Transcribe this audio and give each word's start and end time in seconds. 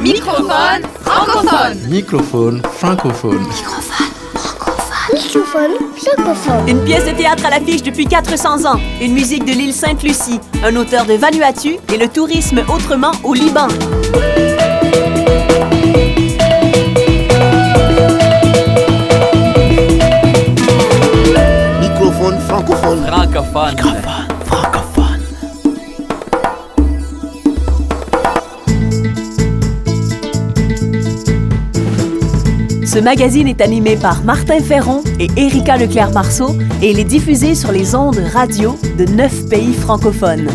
Microphone 0.00 0.82
francophone. 1.02 1.78
Microphone 1.90 2.62
francophone. 2.72 3.46
Microphone 5.12 5.72
francophone. 5.94 6.68
Une 6.68 6.82
pièce 6.84 7.04
de 7.04 7.10
théâtre 7.10 7.44
à 7.44 7.50
l'affiche 7.50 7.82
depuis 7.82 8.06
400 8.06 8.64
ans. 8.64 8.80
Une 9.02 9.12
musique 9.12 9.44
de 9.44 9.52
l'île 9.52 9.74
Sainte-Lucie. 9.74 10.40
Un 10.64 10.74
auteur 10.76 11.04
de 11.04 11.12
Vanuatu 11.12 11.76
et 11.92 11.98
le 11.98 12.08
tourisme 12.08 12.64
autrement 12.74 13.12
au 13.24 13.34
Liban. 13.34 13.68
Microphone 21.78 22.38
francophone. 22.40 23.04
Francophone. 23.06 23.76
francophone. 23.76 23.99
Ce 32.92 32.98
magazine 32.98 33.46
est 33.46 33.60
animé 33.60 33.94
par 33.94 34.24
Martin 34.24 34.58
Ferron 34.58 35.04
et 35.20 35.28
Erika 35.36 35.76
Leclerc-Marceau 35.76 36.56
et 36.82 36.90
il 36.90 36.98
est 36.98 37.04
diffusé 37.04 37.54
sur 37.54 37.70
les 37.70 37.94
ondes 37.94 38.20
radio 38.32 38.76
de 38.98 39.04
neuf 39.04 39.48
pays 39.48 39.74
francophones. 39.74 40.48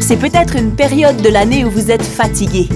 C'est 0.00 0.16
peut-être 0.16 0.56
une 0.56 0.72
période 0.72 1.22
de 1.22 1.28
l'année 1.28 1.64
où 1.64 1.70
vous 1.70 1.92
êtes 1.92 2.02
fatigué. 2.02 2.68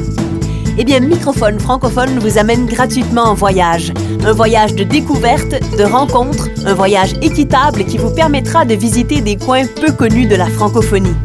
Eh 0.78 0.84
bien, 0.84 1.00
Microphone 1.00 1.58
francophone 1.58 2.20
vous 2.20 2.38
amène 2.38 2.66
gratuitement 2.66 3.24
en 3.24 3.34
voyage. 3.34 3.92
Un 4.24 4.32
voyage 4.32 4.76
de 4.76 4.84
découverte, 4.84 5.50
de 5.76 5.82
rencontre, 5.82 6.48
un 6.64 6.74
voyage 6.74 7.14
équitable 7.22 7.84
qui 7.84 7.98
vous 7.98 8.14
permettra 8.14 8.64
de 8.64 8.74
visiter 8.74 9.20
des 9.20 9.34
coins 9.34 9.66
peu 9.80 9.90
connus 9.90 10.28
de 10.28 10.36
la 10.36 10.46
francophonie. 10.46 11.16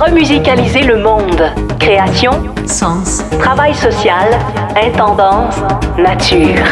Remusicaliser 0.00 0.80
le 0.80 1.02
monde. 1.02 1.42
Création, 1.78 2.32
sens, 2.66 3.22
travail 3.38 3.74
social, 3.74 4.30
intendance, 4.74 5.56
nature. 5.98 6.64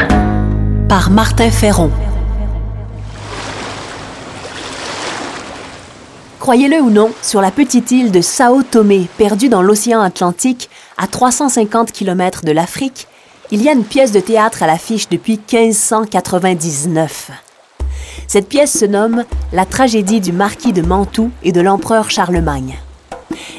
Par 0.88 1.10
Martin 1.10 1.50
Ferron. 1.50 1.90
Croyez-le 6.40 6.80
ou 6.80 6.88
non, 6.88 7.10
sur 7.20 7.42
la 7.42 7.50
petite 7.50 7.90
île 7.90 8.12
de 8.12 8.22
Sao 8.22 8.62
Tomé, 8.62 9.08
perdue 9.18 9.50
dans 9.50 9.60
l'océan 9.60 10.00
Atlantique, 10.00 10.70
à 10.96 11.06
350 11.06 11.92
km 11.92 12.46
de 12.46 12.52
l'Afrique, 12.52 13.08
il 13.50 13.62
y 13.62 13.68
a 13.68 13.72
une 13.72 13.84
pièce 13.84 14.10
de 14.10 14.20
théâtre 14.20 14.62
à 14.62 14.66
l'affiche 14.66 15.10
depuis 15.10 15.38
1599. 15.52 17.30
Cette 18.26 18.48
pièce 18.48 18.72
se 18.72 18.86
nomme 18.86 19.24
La 19.52 19.66
tragédie 19.66 20.22
du 20.22 20.32
marquis 20.32 20.72
de 20.72 20.80
Mantoue 20.80 21.30
et 21.42 21.52
de 21.52 21.60
l'empereur 21.60 22.08
Charlemagne. 22.08 22.78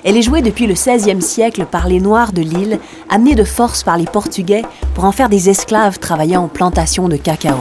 Elle 0.03 0.17
est 0.17 0.21
jouée 0.21 0.41
depuis 0.41 0.67
le 0.67 0.73
16e 0.73 1.21
siècle 1.21 1.65
par 1.69 1.87
les 1.87 1.99
Noirs 1.99 2.31
de 2.31 2.41
l'île, 2.41 2.79
amenés 3.09 3.35
de 3.35 3.43
force 3.43 3.83
par 3.83 3.97
les 3.97 4.05
Portugais 4.05 4.63
pour 4.93 5.05
en 5.05 5.11
faire 5.11 5.29
des 5.29 5.49
esclaves 5.49 5.99
travaillant 5.99 6.43
en 6.43 6.47
plantation 6.47 7.07
de 7.07 7.17
cacao. 7.17 7.57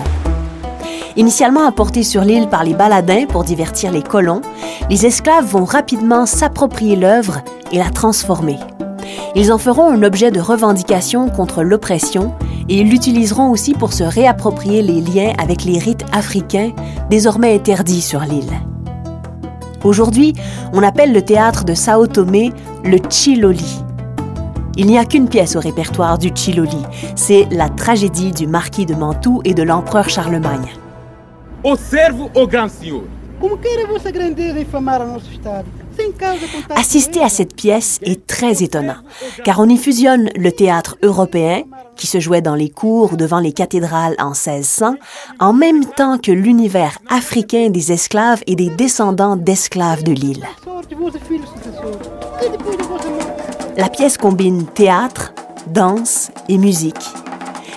Initialement 1.16 1.66
apportés 1.66 2.04
sur 2.04 2.22
l'île 2.22 2.48
par 2.48 2.62
les 2.62 2.74
baladins 2.74 3.26
pour 3.26 3.42
divertir 3.42 3.90
les 3.90 4.02
colons, 4.02 4.40
les 4.88 5.04
esclaves 5.04 5.46
vont 5.46 5.64
rapidement 5.64 6.26
s'approprier 6.26 6.94
l'œuvre 6.94 7.40
et 7.72 7.78
la 7.78 7.90
transformer. 7.90 8.58
Ils 9.34 9.52
en 9.52 9.58
feront 9.58 9.90
un 9.90 10.02
objet 10.02 10.30
de 10.30 10.40
revendication 10.40 11.28
contre 11.28 11.62
l'oppression 11.62 12.34
et 12.68 12.80
ils 12.80 12.88
l'utiliseront 12.88 13.50
aussi 13.50 13.72
pour 13.72 13.92
se 13.92 14.04
réapproprier 14.04 14.82
les 14.82 15.00
liens 15.00 15.32
avec 15.38 15.64
les 15.64 15.78
rites 15.78 16.04
africains 16.12 16.72
désormais 17.10 17.54
interdits 17.54 18.02
sur 18.02 18.20
l'île. 18.20 18.52
Aujourd'hui, 19.84 20.34
on 20.72 20.82
appelle 20.82 21.12
le 21.12 21.22
théâtre 21.22 21.64
de 21.64 21.74
Sao 21.74 22.06
Tomé 22.06 22.52
le 22.84 22.98
Chiloli. 23.08 23.78
Il 24.76 24.86
n'y 24.86 24.98
a 24.98 25.04
qu'une 25.04 25.28
pièce 25.28 25.56
au 25.56 25.60
répertoire 25.60 26.18
du 26.18 26.30
Chiloli, 26.34 26.82
c'est 27.16 27.46
la 27.50 27.68
tragédie 27.68 28.32
du 28.32 28.46
marquis 28.46 28.86
de 28.86 28.94
Mantoue 28.94 29.40
et 29.44 29.54
de 29.54 29.62
l'empereur 29.62 30.08
Charlemagne. 30.08 30.68
Senhor. 35.96 36.34
Assister 36.76 37.22
à 37.22 37.28
cette 37.28 37.54
pièce 37.54 37.98
est 38.02 38.26
très 38.26 38.62
étonnant, 38.62 38.96
car 39.44 39.60
on 39.60 39.68
y 39.68 39.76
fusionne 39.76 40.30
le 40.36 40.50
théâtre 40.50 40.96
européen, 41.02 41.62
qui 41.98 42.06
se 42.06 42.20
jouait 42.20 42.40
dans 42.40 42.54
les 42.54 42.70
cours 42.70 43.12
ou 43.12 43.16
devant 43.16 43.40
les 43.40 43.52
cathédrales 43.52 44.14
en 44.18 44.30
1600, 44.30 44.94
en 45.40 45.52
même 45.52 45.84
temps 45.84 46.16
que 46.16 46.32
l'univers 46.32 46.96
africain 47.10 47.68
des 47.68 47.92
esclaves 47.92 48.42
et 48.46 48.56
des 48.56 48.70
descendants 48.70 49.36
d'esclaves 49.36 50.04
de 50.04 50.12
l'île. 50.12 50.46
La 53.76 53.88
pièce 53.90 54.16
combine 54.16 54.64
théâtre, 54.64 55.34
danse 55.66 56.30
et 56.48 56.56
musique. 56.56 56.94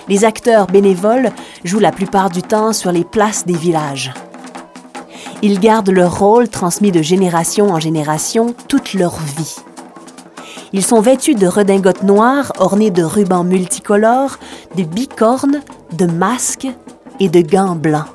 Les 0.08 0.24
acteurs 0.24 0.66
bénévoles 0.66 1.30
jouent 1.64 1.78
la 1.78 1.92
plupart 1.92 2.30
du 2.30 2.42
temps 2.42 2.72
sur 2.72 2.92
les 2.92 3.04
places 3.04 3.46
des 3.46 3.56
villages. 3.56 4.12
Ils 5.42 5.58
gardent 5.58 5.90
leur 5.90 6.18
rôle 6.18 6.48
transmis 6.48 6.92
de 6.92 7.02
génération 7.02 7.70
en 7.70 7.80
génération 7.80 8.54
toute 8.68 8.94
leur 8.94 9.16
vie. 9.18 9.56
Ils 10.72 10.84
sont 10.84 11.00
vêtus 11.00 11.34
de 11.34 11.46
redingotes 11.46 12.02
noires 12.02 12.52
ornées 12.58 12.90
de 12.90 13.02
rubans 13.02 13.44
multicolores, 13.44 14.38
de 14.76 14.84
bicornes, 14.84 15.60
de 15.92 16.06
masques 16.06 16.68
et 17.20 17.28
de 17.28 17.40
gants 17.40 17.76
blancs. 17.76 18.06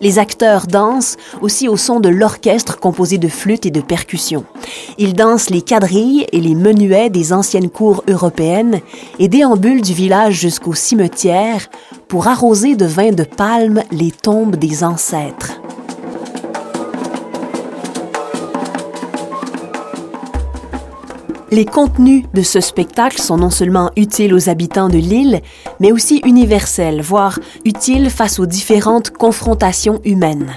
Les 0.00 0.18
acteurs 0.18 0.66
dansent 0.66 1.16
aussi 1.40 1.68
au 1.68 1.76
son 1.76 2.00
de 2.00 2.08
l'orchestre 2.08 2.78
composé 2.78 3.18
de 3.18 3.28
flûtes 3.28 3.66
et 3.66 3.70
de 3.70 3.80
percussions. 3.80 4.44
Ils 4.98 5.14
dansent 5.14 5.50
les 5.50 5.62
quadrilles 5.62 6.26
et 6.32 6.40
les 6.40 6.54
menuets 6.54 7.10
des 7.10 7.32
anciennes 7.32 7.70
cours 7.70 8.04
européennes 8.08 8.80
et 9.18 9.28
déambulent 9.28 9.82
du 9.82 9.94
village 9.94 10.34
jusqu'au 10.34 10.74
cimetière 10.74 11.68
pour 12.08 12.28
arroser 12.28 12.76
de 12.76 12.86
vin 12.86 13.12
de 13.12 13.24
palme 13.24 13.82
les 13.90 14.10
tombes 14.10 14.56
des 14.56 14.84
ancêtres. 14.84 15.60
Les 21.52 21.64
contenus 21.64 22.24
de 22.34 22.42
ce 22.42 22.60
spectacle 22.60 23.20
sont 23.20 23.36
non 23.36 23.50
seulement 23.50 23.92
utiles 23.96 24.34
aux 24.34 24.48
habitants 24.48 24.88
de 24.88 24.98
l'île, 24.98 25.42
mais 25.78 25.92
aussi 25.92 26.20
universels, 26.24 27.00
voire 27.00 27.38
utiles 27.64 28.10
face 28.10 28.40
aux 28.40 28.46
différentes 28.46 29.10
confrontations 29.10 30.00
humaines. 30.04 30.50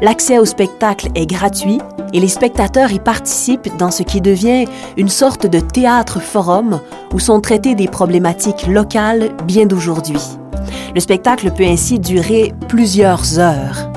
L'accès 0.00 0.38
au 0.38 0.46
spectacle 0.46 1.08
est 1.14 1.26
gratuit 1.26 1.78
et 2.14 2.20
les 2.20 2.28
spectateurs 2.28 2.90
y 2.90 3.00
participent 3.00 3.76
dans 3.76 3.90
ce 3.90 4.02
qui 4.02 4.22
devient 4.22 4.64
une 4.96 5.10
sorte 5.10 5.46
de 5.46 5.60
théâtre-forum 5.60 6.80
où 7.12 7.18
sont 7.18 7.42
traitées 7.42 7.74
des 7.74 7.88
problématiques 7.88 8.66
locales 8.66 9.36
bien 9.44 9.66
d'aujourd'hui. 9.66 10.22
Le 10.94 11.00
spectacle 11.00 11.50
peut 11.50 11.66
ainsi 11.66 11.98
durer 11.98 12.54
plusieurs 12.66 13.38
heures. 13.38 13.90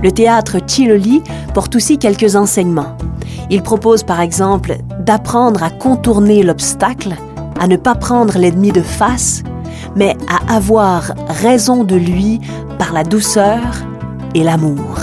Le 0.00 0.12
théâtre 0.12 0.58
Chiloli 0.64 1.22
porte 1.54 1.74
aussi 1.74 1.98
quelques 1.98 2.36
enseignements. 2.36 2.96
Il 3.50 3.62
propose 3.62 4.02
par 4.02 4.20
exemple 4.20 4.76
d'apprendre 5.00 5.62
à 5.62 5.70
contourner 5.70 6.42
l'obstacle, 6.42 7.14
à 7.60 7.66
ne 7.66 7.76
pas 7.76 7.94
prendre 7.94 8.38
l'ennemi 8.38 8.72
de 8.72 8.82
face, 8.82 9.42
mais 9.96 10.16
à 10.28 10.54
avoir 10.54 11.12
raison 11.28 11.84
de 11.84 11.96
lui 11.96 12.40
par 12.78 12.92
la 12.92 13.04
douceur 13.04 13.62
et 14.34 14.42
l'amour. 14.42 14.98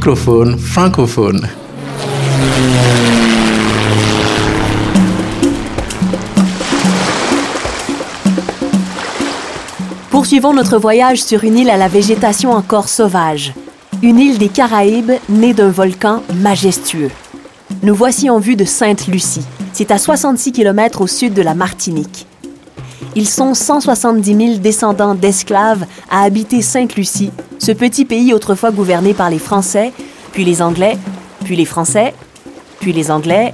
Microphone 0.00 0.56
francophone. 0.56 1.46
Poursuivons 10.10 10.54
notre 10.54 10.78
voyage 10.78 11.22
sur 11.22 11.44
une 11.44 11.58
île 11.58 11.68
à 11.68 11.76
la 11.76 11.88
végétation 11.88 12.52
encore 12.52 12.88
sauvage. 12.88 13.52
Une 14.02 14.18
île 14.18 14.38
des 14.38 14.48
Caraïbes 14.48 15.12
née 15.28 15.52
d'un 15.52 15.68
volcan 15.68 16.22
majestueux. 16.36 17.10
Nous 17.82 17.94
voici 17.94 18.30
en 18.30 18.38
vue 18.38 18.56
de 18.56 18.64
Sainte-Lucie. 18.64 19.44
C'est 19.74 19.90
à 19.90 19.98
66 19.98 20.52
km 20.52 21.02
au 21.02 21.06
sud 21.06 21.34
de 21.34 21.42
la 21.42 21.52
Martinique. 21.52 22.26
Ils 23.16 23.28
sont 23.28 23.54
170 23.54 24.36
000 24.36 24.58
descendants 24.58 25.14
d'esclaves 25.14 25.84
à 26.10 26.22
habiter 26.22 26.62
Sainte-Lucie, 26.62 27.32
ce 27.58 27.72
petit 27.72 28.04
pays 28.04 28.32
autrefois 28.32 28.70
gouverné 28.70 29.14
par 29.14 29.30
les 29.30 29.38
Français, 29.38 29.92
puis 30.32 30.44
les 30.44 30.62
Anglais, 30.62 30.96
puis 31.44 31.56
les 31.56 31.64
Français, 31.64 32.14
puis 32.78 32.92
les 32.92 33.10
Anglais. 33.10 33.52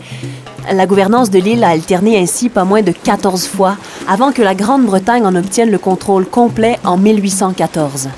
La 0.72 0.84
gouvernance 0.84 1.30
de 1.30 1.38
l'île 1.38 1.64
a 1.64 1.70
alterné 1.70 2.18
ainsi 2.18 2.48
pas 2.48 2.64
moins 2.64 2.82
de 2.82 2.92
14 2.92 3.46
fois 3.46 3.76
avant 4.06 4.32
que 4.32 4.42
la 4.42 4.54
Grande-Bretagne 4.54 5.24
en 5.24 5.34
obtienne 5.34 5.70
le 5.70 5.78
contrôle 5.78 6.26
complet 6.26 6.78
en 6.84 6.98
1814. 6.98 8.08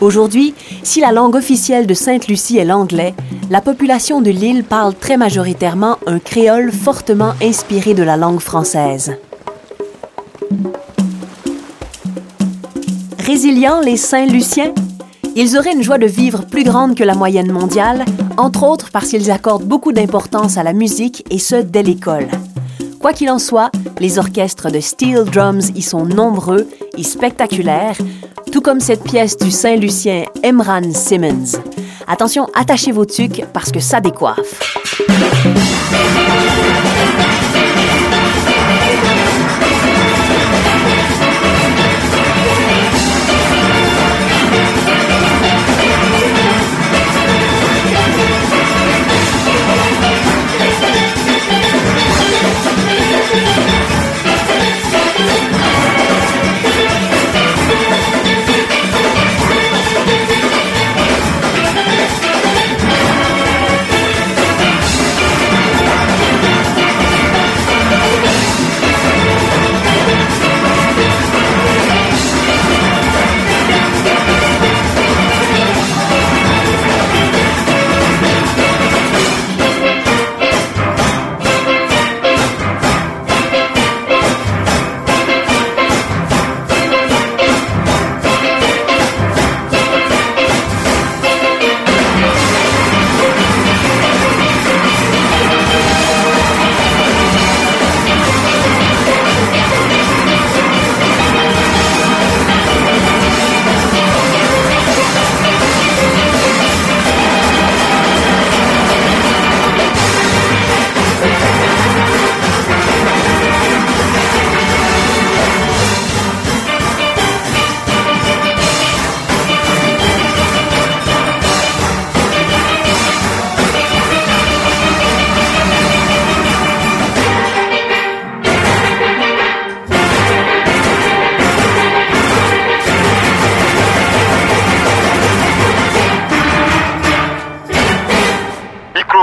Aujourd'hui, 0.00 0.54
si 0.82 1.00
la 1.00 1.12
langue 1.12 1.34
officielle 1.34 1.86
de 1.86 1.92
Sainte-Lucie 1.92 2.56
est 2.56 2.64
l'anglais, 2.64 3.14
la 3.50 3.60
population 3.60 4.22
de 4.22 4.30
l'île 4.30 4.64
parle 4.64 4.94
très 4.94 5.18
majoritairement 5.18 5.98
un 6.06 6.18
créole 6.18 6.72
fortement 6.72 7.34
inspiré 7.42 7.92
de 7.92 8.02
la 8.02 8.16
langue 8.16 8.40
française. 8.40 9.12
Résilients, 13.18 13.80
les 13.80 13.96
Saint-Luciens 13.96 14.72
Ils 15.36 15.56
auraient 15.56 15.72
une 15.72 15.82
joie 15.82 15.98
de 15.98 16.06
vivre 16.06 16.46
plus 16.46 16.64
grande 16.64 16.96
que 16.96 17.04
la 17.04 17.14
moyenne 17.14 17.52
mondiale, 17.52 18.04
entre 18.36 18.64
autres 18.64 18.90
parce 18.90 19.08
qu'ils 19.08 19.30
accordent 19.30 19.64
beaucoup 19.64 19.92
d'importance 19.92 20.56
à 20.56 20.62
la 20.62 20.72
musique 20.72 21.24
et 21.30 21.38
ce 21.38 21.56
dès 21.56 21.82
l'école. 21.82 22.26
Quoi 22.98 23.12
qu'il 23.12 23.30
en 23.30 23.38
soit, 23.38 23.70
les 24.00 24.18
orchestres 24.18 24.70
de 24.70 24.80
steel 24.80 25.24
drums 25.24 25.70
y 25.76 25.82
sont 25.82 26.04
nombreux 26.04 26.68
et 26.98 27.04
spectaculaires, 27.04 27.96
tout 28.50 28.60
comme 28.60 28.80
cette 28.80 29.04
pièce 29.04 29.36
du 29.36 29.50
Saint-Lucien 29.50 30.24
Emran 30.42 30.92
Simmons. 30.92 31.60
Attention, 32.08 32.48
attachez 32.54 32.90
vos 32.90 33.04
tucs 33.04 33.44
parce 33.52 33.70
que 33.70 33.80
ça 33.80 34.00
décoiffe. 34.00 34.76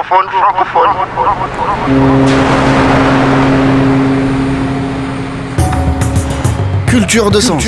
Francophone. 0.08 0.90
Culture 6.88 7.30
de 7.30 7.42
sens. 7.42 7.62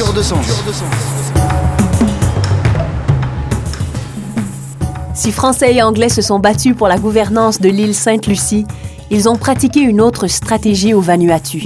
Si 5.14 5.34
Français 5.34 5.76
et 5.76 5.82
Anglais 5.84 6.08
se 6.08 6.22
sont 6.22 6.40
battus 6.40 6.78
pour 6.78 6.88
la 6.88 6.98
gouvernance 6.98 7.60
de 7.60 7.68
l'île 7.68 7.94
Sainte-Lucie, 7.94 8.66
ils 9.10 9.28
ont 9.28 9.36
pratiqué 9.36 9.82
une 9.82 10.00
autre 10.00 10.28
stratégie 10.28 10.94
au 10.94 11.02
Vanuatu. 11.02 11.64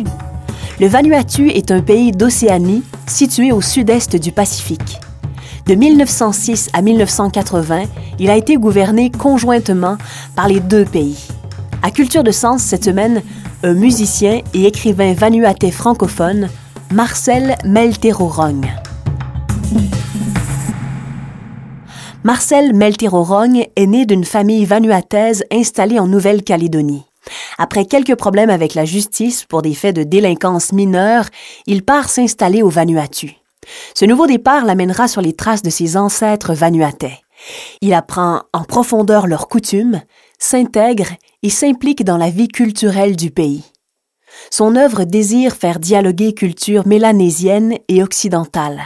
Le 0.80 0.88
Vanuatu 0.88 1.50
est 1.50 1.70
un 1.70 1.81
pays 1.81 2.12
d'Océanie 2.12 2.84
situé 3.06 3.52
au 3.52 3.62
sud-est 3.62 4.16
du 4.16 4.31
Pacifique. 4.31 5.00
De 5.65 5.75
1906 5.75 6.69
à 6.74 6.81
1980, 6.81 7.83
il 8.19 8.30
a 8.30 8.36
été 8.36 8.57
gouverné 8.57 9.10
conjointement 9.10 9.98
par 10.36 10.50
les 10.50 10.60
deux 10.60 10.83
pays. 10.83 11.18
À 11.81 11.89
Culture 11.89 12.24
de 12.24 12.31
Sens 12.31 12.62
cette 12.62 12.83
semaine, 12.83 13.21
un 13.63 13.74
musicien 13.74 14.42
et 14.54 14.65
écrivain 14.65 15.13
vanuatais 15.13 15.71
francophone, 15.71 16.50
Marcel 16.92 17.56
Melterorong. 17.63 18.65
Marcel 22.25 22.74
Melterorong 22.74 23.65
est 23.75 23.88
né 23.88 24.06
d'une 24.06 24.25
famille 24.25 24.65
vanuataise 24.65 25.45
installée 25.50 26.00
en 26.00 26.07
Nouvelle-Calédonie. 26.07 27.06
Après 27.57 27.86
quelques 27.86 28.15
problèmes 28.15 28.50
avec 28.50 28.75
la 28.75 28.83
justice 28.83 29.45
pour 29.45 29.62
des 29.62 29.74
faits 29.74 29.95
de 29.95 30.04
délinquance 30.04 30.74
mineure, 30.74 31.25
il 31.68 31.83
part 31.83 32.10
s'installer 32.10 32.62
au 32.62 32.69
Vanuatu. 32.69 33.42
Ce 33.93 34.05
nouveau 34.05 34.27
départ 34.27 34.65
l'amènera 34.65 35.08
sur 35.08 35.22
les 35.22 35.34
traces 35.34 35.62
de 35.62 35.70
ses 35.70 35.98
ancêtres 35.98 36.53
vanuatais. 36.53 37.20
Il 37.82 37.93
apprend 37.93 38.43
en 38.53 38.63
profondeur 38.63 39.27
leurs 39.27 39.48
coutumes, 39.48 40.01
s'intègre 40.39 41.08
et 41.41 41.50
s'implique 41.50 42.03
dans 42.03 42.17
la 42.17 42.29
vie 42.29 42.48
culturelle 42.48 43.15
du 43.15 43.32
pays. 43.32 43.63
Son 44.50 44.75
œuvre 44.75 45.03
désire 45.03 45.55
faire 45.55 45.79
dialoguer 45.79 46.34
culture 46.34 46.88
mélanésienne 46.88 47.77
et 47.88 48.03
occidentale. 48.03 48.82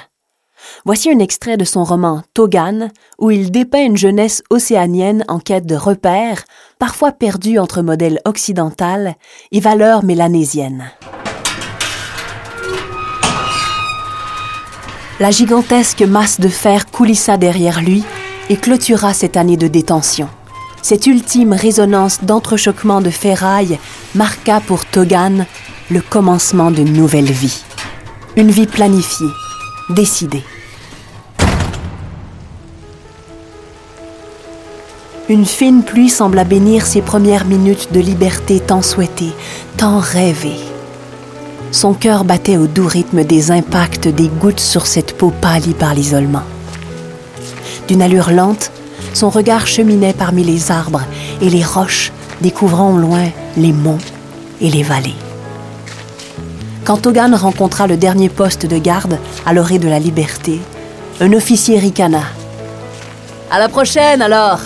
Voici 0.85 1.09
un 1.09 1.19
extrait 1.19 1.57
de 1.57 1.63
son 1.63 1.83
roman 1.83 2.23
Togan, 2.33 2.89
où 3.19 3.31
il 3.31 3.51
dépeint 3.51 3.85
une 3.85 3.97
jeunesse 3.97 4.43
océanienne 4.49 5.23
en 5.27 5.39
quête 5.39 5.65
de 5.65 5.75
repères, 5.75 6.43
parfois 6.79 7.11
perdue 7.11 7.59
entre 7.59 7.81
modèles 7.81 8.19
occidental 8.25 9.15
et 9.51 9.59
valeurs 9.59 10.03
mélanésiennes. 10.03 10.91
La 15.19 15.31
gigantesque 15.31 16.03
masse 16.03 16.39
de 16.39 16.47
fer 16.47 16.91
coulissa 16.91 17.37
derrière 17.37 17.81
lui 17.81 18.03
et 18.49 18.55
clôtura 18.55 19.15
cette 19.15 19.35
année 19.35 19.57
de 19.57 19.67
détention. 19.67 20.29
Cette 20.83 21.07
ultime 21.07 21.53
résonance 21.53 22.23
d'entrechoquement 22.23 23.01
de 23.01 23.09
ferraille 23.09 23.79
marqua 24.13 24.59
pour 24.59 24.85
Togan 24.85 25.47
le 25.89 26.01
commencement 26.01 26.69
d'une 26.69 26.93
nouvelle 26.93 27.31
vie. 27.31 27.63
Une 28.35 28.51
vie 28.51 28.67
planifiée, 28.67 29.25
décidée. 29.89 30.43
Une 35.27 35.47
fine 35.47 35.83
pluie 35.83 36.09
sembla 36.09 36.43
bénir 36.43 36.85
ces 36.85 37.01
premières 37.01 37.45
minutes 37.45 37.91
de 37.91 37.99
liberté 37.99 38.59
tant 38.59 38.83
souhaitées, 38.83 39.33
tant 39.77 39.97
rêvées. 39.97 40.76
Son 41.71 41.93
cœur 41.93 42.23
battait 42.23 42.57
au 42.57 42.67
doux 42.67 42.87
rythme 42.87 43.23
des 43.23 43.51
impacts 43.51 44.07
des 44.07 44.29
gouttes 44.29 44.59
sur 44.59 44.87
cette 44.87 45.17
peau 45.17 45.31
pâlie 45.41 45.73
par 45.73 45.93
l'isolement. 45.93 46.43
D'une 47.87 48.01
allure 48.01 48.31
lente, 48.31 48.71
son 49.13 49.29
regard 49.29 49.67
cheminait 49.67 50.13
parmi 50.13 50.43
les 50.43 50.71
arbres 50.71 51.03
et 51.41 51.49
les 51.49 51.63
roches, 51.63 52.11
découvrant 52.41 52.93
au 52.93 52.97
loin 52.97 53.29
les 53.57 53.73
monts 53.73 53.97
et 54.61 54.69
les 54.69 54.83
vallées. 54.83 55.15
Quand 56.85 56.97
Togan 56.97 57.35
rencontra 57.35 57.85
le 57.85 57.97
dernier 57.97 58.29
poste 58.29 58.65
de 58.65 58.77
garde 58.77 59.19
à 59.45 59.53
l'orée 59.53 59.79
de 59.79 59.89
la 59.89 59.99
liberté, 59.99 60.61
un 61.19 61.33
officier 61.33 61.79
ricana. 61.79 62.23
À 63.51 63.59
la 63.59 63.67
prochaine 63.67 64.21
alors! 64.21 64.59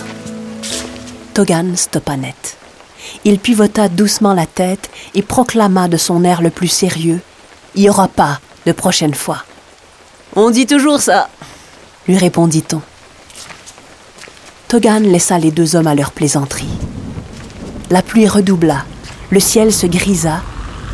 Togan 1.34 1.76
stoppa 1.76 2.16
net. 2.16 2.56
Il 3.24 3.38
pivota 3.38 3.88
doucement 3.88 4.34
la 4.34 4.46
tête 4.46 4.90
et 5.14 5.22
proclama 5.22 5.88
de 5.88 5.96
son 5.96 6.24
air 6.24 6.42
le 6.42 6.50
plus 6.50 6.68
sérieux 6.68 7.20
Il 7.74 7.82
n'y 7.82 7.90
aura 7.90 8.08
pas 8.08 8.40
de 8.66 8.72
prochaine 8.72 9.14
fois. 9.14 9.44
On 10.36 10.50
dit 10.50 10.66
toujours 10.66 11.00
ça, 11.00 11.28
lui 12.08 12.16
répondit-on. 12.16 12.80
Togan 14.68 15.02
laissa 15.02 15.38
les 15.38 15.50
deux 15.50 15.76
hommes 15.76 15.86
à 15.86 15.94
leur 15.94 16.12
plaisanterie. 16.12 16.78
La 17.90 18.00
pluie 18.00 18.26
redoubla, 18.26 18.84
le 19.30 19.40
ciel 19.40 19.72
se 19.72 19.86
grisa 19.86 20.40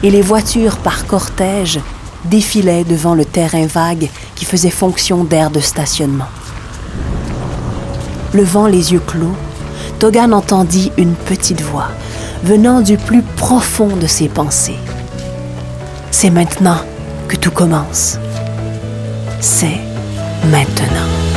et 0.02 0.10
les 0.10 0.22
voitures 0.22 0.78
par 0.78 1.06
cortège 1.06 1.80
défilaient 2.24 2.84
devant 2.84 3.14
le 3.14 3.24
terrain 3.24 3.66
vague 3.66 4.08
qui 4.34 4.44
faisait 4.44 4.70
fonction 4.70 5.24
d'aire 5.24 5.50
de 5.50 5.60
stationnement. 5.60 6.28
Levant 8.34 8.66
les 8.66 8.92
yeux 8.92 9.02
clos, 9.06 9.36
Togan 9.98 10.34
entendit 10.34 10.92
une 10.96 11.14
petite 11.14 11.60
voix 11.60 11.88
venant 12.44 12.80
du 12.80 12.96
plus 12.96 13.22
profond 13.22 13.96
de 13.96 14.06
ses 14.06 14.28
pensées. 14.28 14.78
C'est 16.10 16.30
maintenant 16.30 16.78
que 17.28 17.36
tout 17.36 17.50
commence. 17.50 18.18
C'est 19.40 19.78
maintenant. 20.50 21.27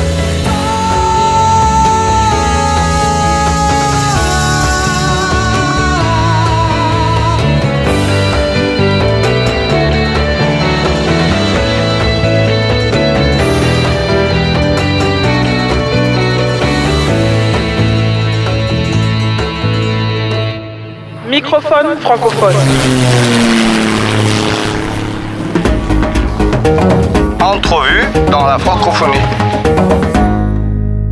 Microphone 21.51 21.97
francophone. 21.97 22.55
Entrevue 27.41 28.31
dans 28.31 28.45
la 28.45 28.57
francophonie. 28.57 29.17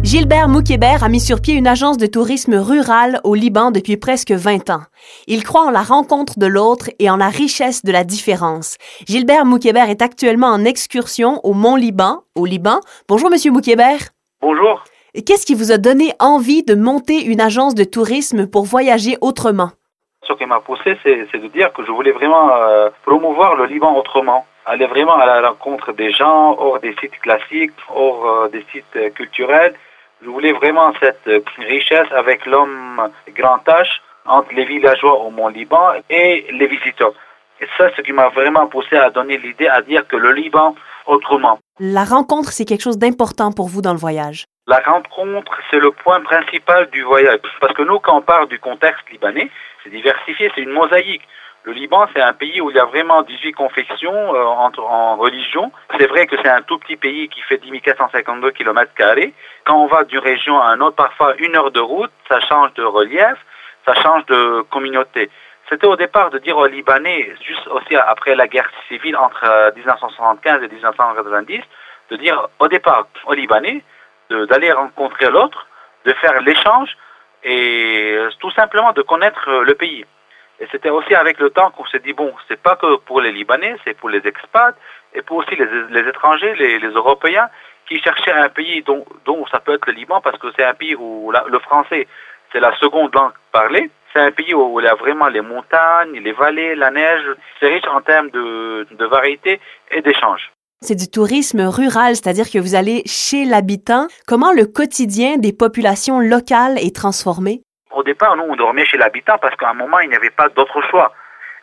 Gilbert 0.02 0.48
Moukébert 0.48 1.04
a 1.04 1.10
mis 1.10 1.20
sur 1.20 1.42
pied 1.42 1.56
une 1.56 1.68
agence 1.68 1.98
de 1.98 2.06
tourisme 2.06 2.56
rural 2.56 3.20
au 3.26 3.36
Liban 3.36 3.72
depuis 3.72 3.98
presque 3.98 4.32
20 4.32 4.70
ans. 4.70 4.84
Il 5.28 5.44
croit 5.44 5.66
en 5.66 5.72
la 5.72 5.82
rencontre 5.82 6.40
de 6.40 6.46
l'autre 6.46 6.90
et 7.00 7.10
en 7.10 7.18
la 7.18 7.28
richesse 7.28 7.84
de 7.84 7.92
la 7.92 8.06
différence. 8.06 8.78
Gilbert 9.10 9.46
Moukébert 9.46 9.90
est 9.90 10.02
actuellement 10.02 10.48
en 10.48 10.64
excursion 10.64 11.42
au 11.44 11.52
Mont 11.52 11.76
Liban, 11.76 12.22
au 12.36 12.46
Liban. 12.46 12.80
Bonjour, 13.10 13.30
Monsieur 13.30 13.52
Moukébert. 13.52 14.12
Bonjour. 14.42 14.86
Qu'est-ce 15.26 15.46
qui 15.46 15.56
vous 15.56 15.74
a 15.74 15.78
donné 15.78 16.14
envie 16.20 16.64
de 16.64 16.76
monter 16.76 17.26
une 17.26 17.42
agence 17.42 17.76
de 17.76 17.84
tourisme 17.84 18.48
pour 18.48 18.64
voyager 18.64 19.18
autrement? 19.20 19.72
Ce 20.28 20.34
qui 20.34 20.46
m'a 20.46 20.60
poussé, 20.60 20.98
c'est 21.04 21.38
de 21.38 21.48
dire 21.48 21.72
que 21.74 21.84
je 21.86 21.92
voulais 21.92 22.12
vraiment 22.12 22.54
euh, 22.54 22.90
promouvoir 23.04 23.56
le 23.56 23.66
Liban 23.66 23.96
autrement. 23.96 24.46
Aller 24.66 24.86
vraiment 24.86 25.18
à 25.18 25.26
la 25.26 25.50
rencontre 25.50 25.94
des 25.94 26.12
gens, 26.12 26.56
hors 26.60 26.80
des 26.80 26.94
sites 27.00 27.20
classiques, 27.20 27.74
hors 27.94 28.28
euh, 28.28 28.48
des 28.50 28.66
sites 28.72 28.96
euh, 28.96 29.10
culturels. 29.10 29.74
Je 30.22 30.30
voulais 30.30 30.52
vraiment 30.52 30.94
cette 31.00 31.30
richesse 31.58 32.12
avec 32.12 32.46
l'homme 32.46 33.10
grand 33.34 33.64
H 33.66 33.88
entre 34.26 34.54
les 34.54 34.66
villageois 34.66 35.18
au 35.18 35.30
Mont-Liban 35.32 35.94
et 36.10 36.46
les 36.52 36.68
visiteurs. 36.68 37.14
Et 37.62 37.68
ça, 37.78 37.90
ce 37.96 38.02
qui 38.02 38.12
m'a 38.12 38.30
vraiment 38.30 38.68
poussé 38.68 38.98
à 38.98 39.10
donner 39.10 39.38
l'idée, 39.38 39.68
à 39.68 39.82
dire 39.82 40.08
que 40.08 40.18
le 40.18 40.32
Liban 40.34 40.76
autrement. 41.06 41.60
La 41.80 42.04
rencontre, 42.04 42.52
c'est 42.52 42.66
quelque 42.66 42.84
chose 42.84 42.98
d'important 42.98 43.52
pour 43.52 43.68
vous 43.68 43.82
dans 43.82 43.94
le 43.94 44.00
voyage. 44.00 44.46
La 44.68 44.80
rencontre, 44.80 45.52
c'est 45.72 45.80
le 45.80 45.92
point 45.92 46.22
principal 46.22 46.90
du 46.92 47.02
voyage. 47.02 47.40
Parce 47.60 47.74
que 47.74 47.82
nous, 47.82 48.00
quand 48.00 48.18
on 48.18 48.22
parle 48.22 48.48
du 48.48 48.60
contexte 48.60 49.10
libanais, 49.12 49.50
c'est 49.84 49.90
diversifié, 49.90 50.52
c'est 50.56 50.62
une 50.62 50.72
mosaïque. 50.72 51.28
Le 51.64 51.74
Liban, 51.74 52.08
c'est 52.14 52.22
un 52.22 52.34
pays 52.34 52.62
où 52.62 52.70
il 52.70 52.78
y 52.78 52.80
a 52.80 52.86
vraiment 52.86 53.22
18 53.22 53.52
confections 53.52 54.34
euh, 54.34 54.44
entre, 54.44 54.82
en 54.82 55.18
religion. 55.18 55.72
C'est 56.00 56.08
vrai 56.08 56.26
que 56.26 56.38
c'est 56.42 56.50
un 56.50 56.62
tout 56.62 56.78
petit 56.80 56.96
pays 56.96 57.28
qui 57.28 57.42
fait 57.42 57.58
10 57.58 57.82
452 57.82 58.52
km. 58.52 58.92
Quand 59.66 59.76
on 59.76 59.88
va 59.88 60.06
d'une 60.06 60.20
région 60.20 60.62
à 60.62 60.76
une 60.76 60.82
autre, 60.82 60.96
parfois 60.96 61.36
une 61.38 61.56
heure 61.58 61.72
de 61.72 61.82
route, 61.82 62.12
ça 62.30 62.40
change 62.40 62.74
de 62.76 62.84
relief, 62.84 63.36
ça 63.86 63.94
change 63.96 64.26
de 64.28 64.62
communauté. 64.70 65.30
C'était 65.70 65.86
au 65.86 65.98
départ 65.98 66.30
de 66.32 66.40
dire 66.40 66.58
aux 66.58 66.66
Libanais, 66.66 67.36
juste 67.46 67.68
aussi 67.68 67.96
après 67.96 68.36
la 68.36 68.48
guerre 68.48 68.70
civile 68.88 69.18
entre 69.18 69.74
1975 69.76 70.64
et 70.64 70.68
1990, 70.68 71.62
de 72.10 72.16
dire 72.16 72.48
au 72.60 72.68
départ 72.68 73.08
aux 73.26 73.34
Libanais 73.34 73.84
d'aller 74.30 74.72
rencontrer 74.72 75.30
l'autre, 75.30 75.68
de 76.06 76.14
faire 76.14 76.42
l'échange, 76.42 76.96
et 77.44 78.18
tout 78.40 78.52
simplement 78.52 78.92
de 78.94 79.02
connaître 79.02 79.50
le 79.50 79.74
pays. 79.76 80.06
Et 80.60 80.68
c'était 80.72 80.90
aussi 80.90 81.16
avec 81.16 81.40
le 81.40 81.50
temps 81.52 81.72
qu'on 81.72 81.86
s'est 81.86 82.00
dit, 82.00 82.14
bon, 82.14 82.34
c'est 82.48 82.62
pas 82.62 82.76
que 82.76 82.98
pour 82.98 83.22
les 83.22 83.32
Libanais, 83.32 83.76
c'est 83.86 83.94
pour 83.94 84.10
les 84.10 84.26
expats 84.28 84.76
et 85.14 85.22
pour 85.22 85.38
aussi 85.38 85.56
les, 85.56 86.02
les 86.02 86.10
étrangers, 86.10 86.54
les, 86.56 86.80
les, 86.80 86.90
Européens 86.90 87.50
qui 87.88 88.00
cherchaient 88.02 88.34
un 88.34 88.50
pays 88.50 88.84
dont, 88.84 89.06
dont 89.26 89.46
ça 89.48 89.60
peut 89.60 89.74
être 89.74 89.88
le 89.88 89.94
Liban 89.94 90.20
parce 90.22 90.38
que 90.38 90.48
c'est 90.58 90.66
un 90.66 90.74
pays 90.74 90.96
où 90.96 91.32
la, 91.32 91.46
le 91.48 91.60
français, 91.60 92.08
c'est 92.52 92.60
la 92.60 92.76
seconde 92.78 93.16
langue 93.16 93.32
parlée. 93.52 93.90
C'est 94.12 94.20
un 94.20 94.32
pays 94.32 94.54
où 94.54 94.80
il 94.80 94.86
y 94.86 94.90
a 94.90 94.96
vraiment 94.96 95.28
les 95.28 95.42
montagnes, 95.42 96.20
les 96.20 96.32
vallées, 96.34 96.76
la 96.76 96.92
neige. 96.92 97.26
C'est 97.60 97.68
riche 97.68 97.88
en 97.88 98.02
termes 98.02 98.30
de, 98.32 98.86
de 98.92 99.06
variété 99.06 99.62
et 99.92 100.02
d'échange. 100.02 100.52
C'est 100.82 100.96
du 100.96 101.12
tourisme 101.12 101.60
rural, 101.68 102.16
c'est-à-dire 102.16 102.50
que 102.50 102.58
vous 102.58 102.74
allez 102.74 103.04
chez 103.06 103.44
l'habitant. 103.44 104.08
Comment 104.26 104.54
le 104.54 104.66
quotidien 104.66 105.36
des 105.38 105.52
populations 105.52 106.22
locales 106.22 106.78
est 106.78 106.96
transformé? 106.96 107.60
Au 107.92 108.02
départ, 108.02 108.38
nous, 108.38 108.44
on 108.44 108.56
dormait 108.56 108.86
chez 108.86 108.98
l'habitant 108.98 109.38
parce 109.40 109.58
qu'à 109.58 109.72
un 109.72 109.74
moment, 109.74 110.00
il 110.00 110.10
n'y 110.10 110.16
avait 110.16 110.30
pas 110.30 110.48
d'autre 110.48 110.82
choix. 110.90 111.14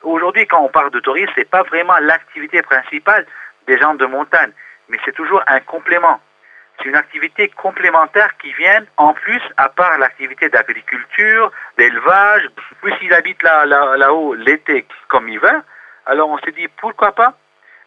Aujourd'hui, 0.03 0.47
quand 0.47 0.63
on 0.63 0.69
parle 0.69 0.91
de 0.91 1.01
tourisme, 1.01 1.33
c'est 1.35 1.49
pas 1.49 1.63
vraiment 1.63 1.97
l'activité 1.99 2.61
principale 2.61 3.27
des 3.67 3.79
gens 3.79 3.95
de 3.95 4.05
montagne, 4.05 4.53
mais 4.91 4.99
c'est 5.07 5.15
toujours 5.15 5.43
un 5.47 5.61
complément. 5.61 6.21
C'est 6.79 6.85
une 6.91 6.97
activité 6.97 7.49
complémentaire 7.49 8.37
qui 8.37 8.53
vient 8.53 8.85
en 8.99 9.15
plus, 9.15 9.41
à 9.57 9.71
part 9.71 9.97
l'activité 9.97 10.51
d'agriculture, 10.51 11.51
d'élevage. 11.79 12.51
Plus 12.83 12.93
ils 13.01 13.15
habitent 13.15 13.43
là, 13.43 13.65
là, 13.65 13.97
là-haut 13.97 14.35
l'été 14.35 14.87
comme 15.09 15.27
hiver, 15.31 15.63
alors 16.05 16.29
on 16.29 16.39
s'est 16.41 16.53
dit 16.53 16.69
pourquoi 16.77 17.13
pas 17.13 17.35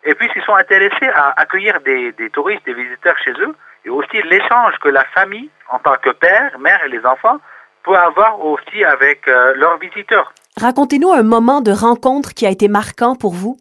et 0.03 0.15
puis, 0.15 0.29
ils 0.33 0.43
sont 0.43 0.55
intéressés 0.55 1.09
à 1.13 1.33
accueillir 1.39 1.79
des, 1.81 2.11
des, 2.13 2.29
touristes, 2.29 2.65
des 2.65 2.73
visiteurs 2.73 3.17
chez 3.23 3.31
eux, 3.31 3.55
et 3.85 3.89
aussi 3.89 4.21
l'échange 4.23 4.75
que 4.81 4.89
la 4.89 5.03
famille, 5.05 5.49
en 5.69 5.79
tant 5.79 5.95
que 5.95 6.11
père, 6.11 6.57
mère 6.59 6.83
et 6.85 6.89
les 6.89 7.05
enfants, 7.05 7.39
peut 7.83 7.95
avoir 7.95 8.43
aussi 8.43 8.83
avec 8.83 9.27
euh, 9.27 9.53
leurs 9.55 9.77
visiteurs. 9.77 10.33
Racontez-nous 10.59 11.11
un 11.11 11.23
moment 11.23 11.61
de 11.61 11.71
rencontre 11.71 12.33
qui 12.33 12.45
a 12.45 12.49
été 12.49 12.67
marquant 12.67 13.15
pour 13.15 13.33
vous. 13.33 13.57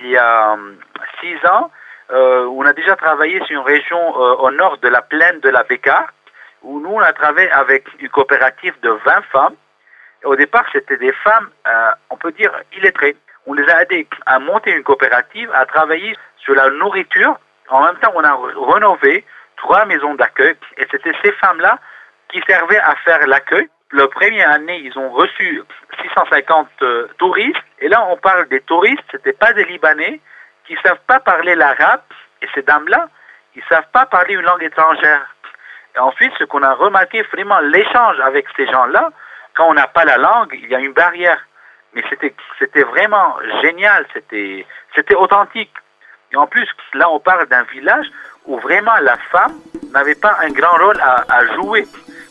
Il 0.00 0.10
y 0.10 0.16
a 0.16 0.54
euh, 0.54 0.74
six 1.20 1.36
ans, 1.46 1.70
euh, 2.10 2.46
on 2.46 2.64
a 2.64 2.72
déjà 2.72 2.96
travaillé 2.96 3.42
sur 3.44 3.60
une 3.60 3.66
région 3.66 4.14
au 4.16 4.50
nord 4.50 4.78
de 4.78 4.88
la 4.88 5.02
plaine 5.02 5.40
de 5.40 5.48
la 5.48 5.62
Bécard, 5.62 6.12
où 6.62 6.80
nous, 6.80 6.90
on 6.90 7.00
a 7.00 7.12
travaillé 7.12 7.50
avec 7.50 7.84
une 8.00 8.08
coopérative 8.08 8.74
de 8.82 8.90
20 8.90 9.22
femmes. 9.32 9.54
Et 10.22 10.26
au 10.26 10.36
départ, 10.36 10.64
c'était 10.72 10.98
des 10.98 11.12
femmes, 11.12 11.48
on 12.10 12.16
peut 12.16 12.32
dire, 12.32 12.52
illettrées 12.76 13.16
on 13.46 13.54
les 13.54 13.68
a 13.70 13.82
aidés 13.82 14.06
à 14.26 14.38
monter 14.38 14.70
une 14.72 14.82
coopérative, 14.82 15.50
à 15.54 15.66
travailler 15.66 16.16
sur 16.38 16.54
la 16.54 16.70
nourriture. 16.70 17.38
En 17.68 17.84
même 17.84 17.96
temps, 17.96 18.12
on 18.14 18.24
a 18.24 18.38
rénové 18.72 19.24
trois 19.56 19.84
maisons 19.86 20.14
d'accueil 20.14 20.56
et 20.76 20.86
c'était 20.90 21.12
ces 21.22 21.32
femmes-là 21.32 21.78
qui 22.30 22.40
servaient 22.48 22.78
à 22.78 22.94
faire 23.04 23.26
l'accueil. 23.26 23.68
La 23.92 24.06
première 24.08 24.50
année, 24.50 24.80
ils 24.84 24.96
ont 24.98 25.10
reçu 25.10 25.62
650 26.02 26.68
euh, 26.82 27.08
touristes 27.18 27.58
et 27.80 27.88
là, 27.88 28.06
on 28.08 28.16
parle 28.16 28.48
des 28.48 28.60
touristes, 28.60 29.02
c'était 29.10 29.32
pas 29.32 29.52
des 29.52 29.64
Libanais 29.64 30.20
qui 30.66 30.76
savent 30.84 31.00
pas 31.06 31.18
parler 31.20 31.54
l'arabe 31.56 32.02
et 32.42 32.46
ces 32.54 32.62
dames-là, 32.62 33.08
ils 33.56 33.62
savent 33.68 33.90
pas 33.92 34.06
parler 34.06 34.34
une 34.34 34.42
langue 34.42 34.62
étrangère. 34.62 35.34
Et 35.96 35.98
ensuite, 35.98 36.32
ce 36.38 36.44
qu'on 36.44 36.62
a 36.62 36.74
remarqué, 36.74 37.22
vraiment 37.32 37.58
l'échange 37.60 38.20
avec 38.20 38.46
ces 38.56 38.66
gens-là, 38.66 39.10
quand 39.56 39.68
on 39.68 39.74
n'a 39.74 39.88
pas 39.88 40.04
la 40.04 40.18
langue, 40.18 40.56
il 40.62 40.68
y 40.68 40.74
a 40.74 40.78
une 40.78 40.92
barrière 40.92 41.44
mais 41.94 42.02
c'était 42.08 42.34
c'était 42.58 42.82
vraiment 42.82 43.36
génial, 43.62 44.06
c'était 44.14 44.66
c'était 44.94 45.14
authentique. 45.14 45.72
Et 46.32 46.36
en 46.36 46.46
plus, 46.46 46.68
là, 46.94 47.10
on 47.10 47.18
parle 47.18 47.48
d'un 47.48 47.64
village 47.64 48.06
où 48.46 48.56
vraiment 48.58 48.96
la 49.02 49.16
femme 49.32 49.54
n'avait 49.92 50.14
pas 50.14 50.36
un 50.40 50.50
grand 50.50 50.76
rôle 50.78 51.00
à, 51.00 51.24
à, 51.28 51.44
jouer. 51.56 51.84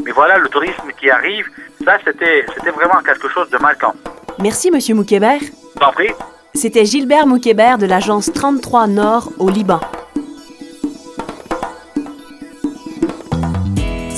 Mais 0.06 0.12
voilà, 0.12 0.38
le 0.38 0.48
tourisme 0.48 0.90
qui 0.98 1.10
arrive, 1.10 1.48
ça, 1.84 1.98
c'était 2.06 2.46
c'était 2.54 2.72
vraiment 2.72 3.02
quelque 3.04 3.28
chose 3.28 3.50
de 3.50 3.58
marquant. 3.58 3.94
Merci, 4.40 4.72
Monsieur 4.72 4.96
Moukébert. 4.96 5.42
T'en 5.80 5.92
prie. 5.92 6.14
C'était 6.54 6.86
Gilbert 6.86 7.28
Moukébert 7.28 7.78
de 7.78 7.86
l'agence 7.86 8.32
33 8.34 8.88
Nord 8.88 9.30
au 9.38 9.50
Liban. 9.50 9.82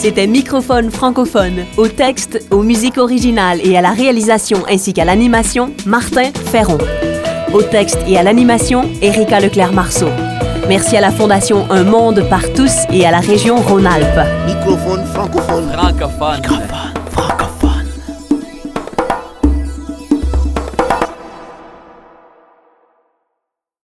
C'était 0.02 0.26
Microphone 0.26 0.90
francophone. 0.90 1.64
Au 1.78 1.88
texte, 1.88 2.48
aux 2.50 2.64
musiques 2.64 2.98
originales 2.98 3.60
et 3.64 3.78
à 3.78 3.82
la 3.82 3.92
réalisation 3.92 4.64
ainsi 4.68 4.94
qu'à 4.94 5.06
l'animation, 5.06 5.76
Martin 5.86 6.32
Ferron. 6.48 6.80
Au 7.54 7.62
texte 7.62 8.00
et 8.08 8.18
à 8.18 8.24
l'animation, 8.24 8.90
Erika 9.04 9.40
Leclerc-Marceau. 9.40 10.10
Merci 10.68 10.98
à 10.98 11.02
la 11.02 11.12
Fondation 11.12 11.70
Un 11.70 11.84
Monde 11.84 12.26
par 12.32 12.42
tous 12.54 12.74
et 12.92 13.06
à 13.06 13.12
la 13.12 13.20
région 13.20 13.58
Rhône-Alpes. 13.58 14.28
Microphone 14.48 15.06
francophone. 15.06 15.70
Francophone. 15.72 16.81